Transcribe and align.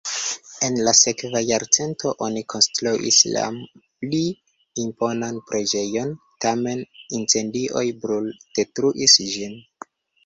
En 0.67 0.77
la 0.85 0.91
sekva 0.99 1.41
jarcento 1.47 2.13
oni 2.27 2.41
konstruis 2.53 3.19
jam 3.35 3.59
pli 4.05 4.21
imponan 4.85 5.37
preĝejon, 5.51 6.17
tamen 6.47 6.83
incendioj 7.21 7.87
bruldetruis 8.07 9.21
ĝin. 9.37 9.59